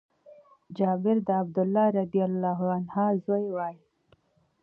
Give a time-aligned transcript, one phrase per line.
[0.77, 3.79] جابر د عبدالله رضي الله عنه زوی وايي: